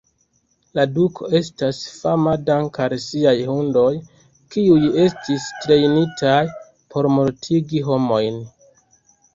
La 0.77 0.85
duko 0.93 1.27
estis 1.39 1.81
fama 1.97 2.33
dank'al 2.47 2.95
siaj 3.05 3.35
hundoj, 3.51 3.93
kiuj 4.57 4.79
estis 5.05 5.47
trejnitaj 5.67 6.43
por 6.97 7.13
mortigi 7.21 7.89
homojn. 7.93 8.45